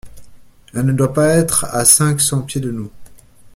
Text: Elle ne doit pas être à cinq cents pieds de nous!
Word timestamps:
Elle 0.73 0.87
ne 0.87 0.93
doit 0.93 1.13
pas 1.13 1.27
être 1.27 1.65
à 1.65 1.85
cinq 1.85 2.21
cents 2.21 2.41
pieds 2.41 2.59
de 2.59 2.71
nous! 2.71 2.89